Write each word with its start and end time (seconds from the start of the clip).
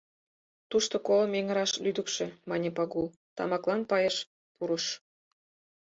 Тушто 0.69 0.95
колым 1.07 1.33
эҥыраш 1.39 1.71
лӱдыкшӧ,— 1.83 2.25
мане 2.49 2.69
Пагул, 2.77 3.07
тамаклан 3.35 3.81
пайыш 3.89 4.15
пурыш. 4.55 4.85